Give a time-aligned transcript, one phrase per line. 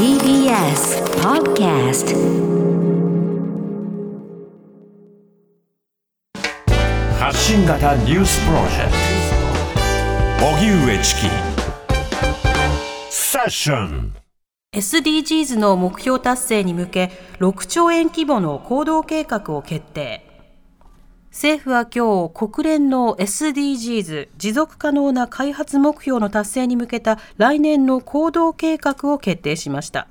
[0.00, 2.16] TBS Podcast
[7.18, 8.92] 発信型ニュースプロジェク
[10.38, 10.46] ト。
[10.46, 11.20] 荻上チキ。
[13.10, 14.14] セッション。
[14.74, 20.29] SDGs の目標達成に向け6兆円規模の行動計画を決定
[21.30, 30.08] 政府は今日国連の SDGs 持続可能な開発目標の達成に向けた来年の行動計画を決定しました。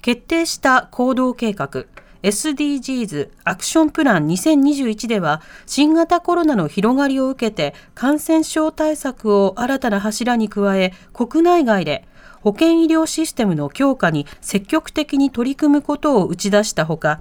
[0.00, 1.86] 決定した行動計画
[2.22, 12.06] SDGs アクションプラン2021では新型コロナの広がりを受けて感染症対策を新たな柱に加え国内外で
[12.42, 17.18] 保健医療システムの強化に積極的に取り組むことを打ち出したほか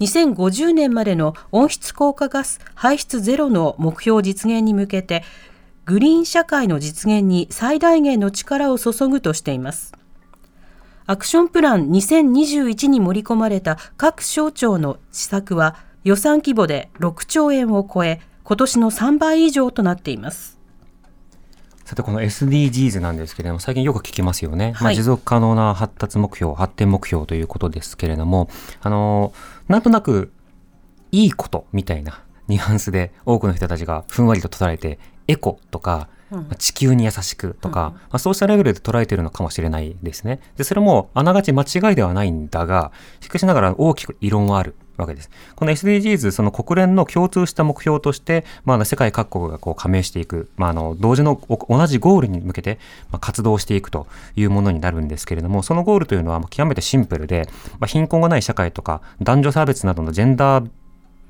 [0.00, 5.24] 2050年までの温室効果ガス排出ゼロの目標実現に向けて
[5.84, 9.94] グリーン社会の実現に最大限の力を注ぐとしています。
[11.06, 20.57] アクションプラン2021に盛り込まれた各省庁の施策は予算規模で6兆円を超え今年の3倍以上となっています。
[21.88, 24.72] さて、この SDGs なんですけれども、最近よく聞きますよね。
[24.72, 28.50] はいまあ、持続可能な発達目標、発展目標ということですけれども、
[28.82, 30.30] あのーなんとなく、
[31.12, 40.40] いいことみたいなニュアンスで多くの人たちがふんわりと捉えて、エコとか、まあ地球に優しくとか、まあ、そうしたレベルで捉えているのかもしれないですね。
[40.56, 45.30] で、それもあながち間違いではないんだが、しかしながら大きく異論はあるわけです。
[45.54, 52.78] この SDGs、その国連の共通した目標として、まあ世界各国がこう加盟していく、まあ、あの、同時のお同じゴールに向けて、
[53.10, 57.48] まあ、活動していくというものになるんですけれども、そのゴールというのはまあ極めてシンプルで、
[57.78, 60.70] まあ、貧困がない社会とか、男女差別などのジェンダー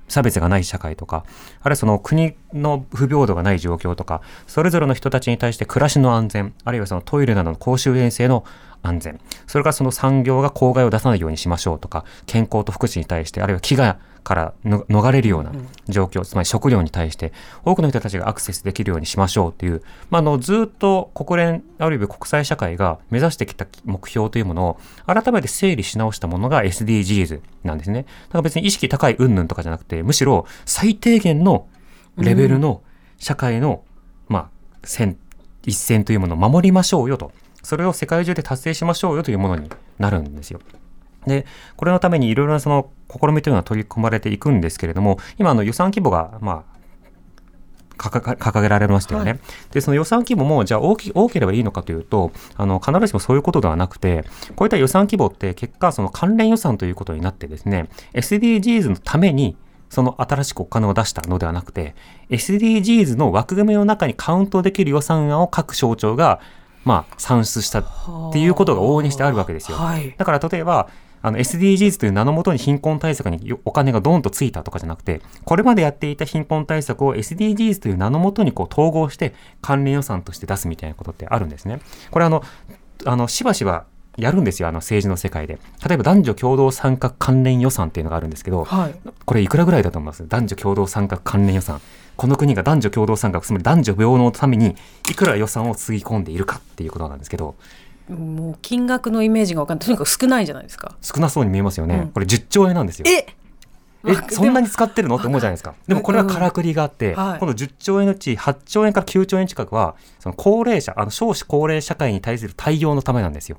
[0.09, 1.25] 差別がない社会とか、
[1.61, 8.45] あるいはその国の不平等がない状況とか、それぞれの人たちに対して暮らしの安全、あるいはそのトイレなどの公衆衛生の
[8.83, 15.52] 安全、それからその産業が公害を出さないようにしましょうとか、健康と福祉に対して、あるいは飢餓からの逃れるような
[15.88, 17.33] 状況、つまり食料に対して、
[17.64, 28.02] 多くの人たちがアクセスできるようにしましょうという、まあ、あの、ずっと国連、あるいは国際社会が目指してきた目標というものを、改めて整理し直したものが SDGs なんですね。
[28.02, 31.67] だから別に意識高い云々とかじゃなくて、むしろ最低限の
[32.17, 32.83] レベルの
[33.18, 33.85] 社会の、
[34.29, 34.50] まあ、
[34.85, 35.17] 線、
[35.64, 37.33] 一線というものを守りましょうよと。
[37.62, 40.61] それを世界中で達成しましょうよというものになるんですよ。
[41.28, 41.46] で、
[41.77, 46.78] これのためにいろいろなその試みというのは取り込まれていくんですけれども、今あの予算規模が、まあ、
[47.98, 49.33] 掲げられましたよね。
[49.33, 49.38] は
[49.72, 54.24] で、その予算規模も、じゃあ大き多ければいいのかというと、あの、必ずしもそういうことではなくて、
[54.56, 59.56] こういった予算規模って結果、その関連予算ということになってですね、SDGs のために、
[59.90, 61.94] その新しくお金を出したのではなくて、
[62.30, 66.40] SDGs の枠組みの中にカウントできる予算案を各省庁が、
[66.84, 67.84] まあ、算出したっ
[68.33, 69.77] ていうことが往々にしてあるわけですよ。
[69.77, 70.88] はいだから例えば、
[71.23, 81.80] あの SDGs という名のもとに貧困対策にお金がドーンとついたとかじゃなくて、これまでやっていた貧困対策を SDGs という名のもとにこう統合して関連予算として出すみたいなことってあるんですね。
[82.11, 82.42] これあの、
[83.05, 83.86] あの、しばしば
[84.17, 85.58] やるんですよ、あの政治の世界で。
[85.86, 90.27] 例えば男女共同参画関連予算っていうのがあるんですけど、はいこれいくらぐらいだと思います？
[90.27, 91.80] 男女共同参画関連予算。
[92.17, 94.74] この国が男女共同参画、つまり男女平等のために
[95.08, 97.55] いくら予算をつぎ込んでいるかっていうことなんですけど、
[98.08, 101.96] もう金額のイメージがわかんないとにかく少ないじゃないですか少なそうに見えますよね。
[101.96, 103.05] うんこれ10兆円なんですよ。
[103.07, 103.27] え
[104.05, 105.17] え、そんなに使ってるの？
[105.17, 105.74] って思うじゃないですか。
[105.86, 113.58] でもこれはからくりがあって、うんはいこの10兆円のうち8兆円から9兆円近くは、その高齢者、あの少子高齢社会に対する対応のためなんですよ。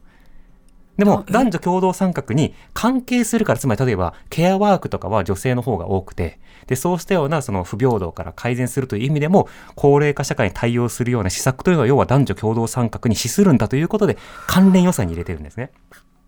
[0.99, 15.71] でも男女共同参画に関係するから、つまり例えば、ケアワークとかは女性の方が多くて、で、そうしたようなその不平等から改善するという意味でも、高齢化社会に対応するような施策というのは、要は男女共同参画に資するんだということで、関連予算に入れてるんですね。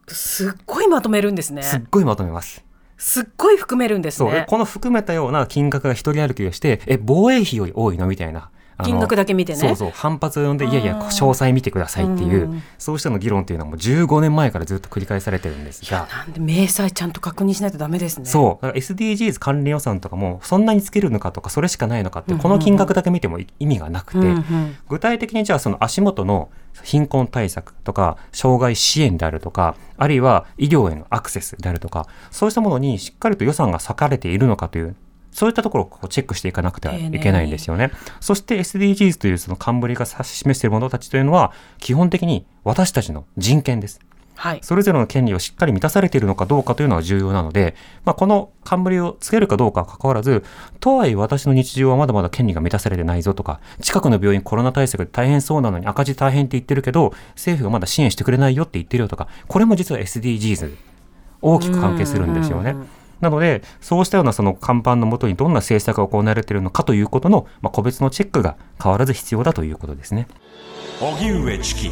[0.08, 2.66] すっごいまとめるんですねすっごいまとめます。
[2.98, 8.08] すっごい含めるんですねこの含めたような金額が一人歩きをして、え、防衛費より多いの？
[8.08, 8.50] みたいな。
[8.84, 9.60] 金額だけ見てね。
[9.60, 15.82] そうそう、反発を呼んで、いやいや、詳細見てくださいっていう、うんそうしたの議論っていうのはもう15年前からずっと繰り返されてるんです。
[15.90, 18.26] が、なんで明細ちゃんと確認しないとダメですね。
[18.26, 24.76] そう、だから SDGs 関連予算とかも、そんなにつけるのかとか、それしかないのかって、この金額だけ見ても意味がなくて、うんうん。
[24.90, 26.50] 具体的にじゃあその足元の
[26.84, 34.96] 貧困対策とか、障害支援であるとか、あるいは医療へのアクセスであるとか、そうしたものにしっかりと予算が割かれているのかという、
[35.32, 37.92] そういったところをこうチェックしていかなくてはいけないんですよね。
[38.20, 44.00] そして SDGs というその冠が指し示しているものたちというのは、基本的に私たちの人権です。
[44.42, 47.76] はいそれぞれの権利をしっかり満たされているのかどうかというのは重要なので、
[48.06, 50.44] まあ、この冠をつけるかどうかは関わらず、
[50.80, 60.76] とはいえ私の日常はまだまだ権利が満たされてないぞとか、近くの病院コロナ対策で大変そうなのに赤字大変って言ってるけど、政府がまだ支援してくれないよって言ってるよとか、これも実は SDGs
[61.44, 62.76] 大きく関係するんですよね。
[63.22, 70.28] なので、そうしたようなその看板のもとにどんな政策が行われているのかということの、まあ、個別のチェックが変わらず必要だということですね。
[71.00, 71.90] 荻上チキ